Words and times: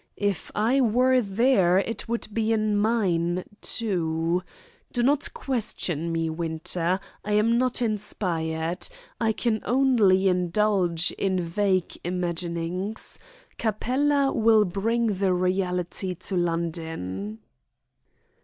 If 0.17 0.49
I 0.55 0.81
were 0.81 1.21
there 1.21 1.77
it 1.77 2.09
would 2.09 2.27
be 2.33 2.51
in 2.51 2.75
mine, 2.75 3.43
too. 3.61 4.41
Do 4.91 5.03
not 5.03 5.31
question 5.35 6.11
me, 6.11 6.27
Winter. 6.27 6.99
I 7.23 7.33
am 7.33 7.59
not 7.59 7.83
inspired. 7.83 8.87
I 9.19 9.31
can 9.31 9.61
only 9.63 10.27
indulge 10.27 11.11
in 11.11 11.39
vague 11.39 11.99
imaginings. 12.03 13.19
Capella 13.59 14.33
will 14.33 14.65
bring 14.65 15.05
the 15.05 15.33
reality 15.35 16.15
to 16.15 16.35
London." 16.35 17.37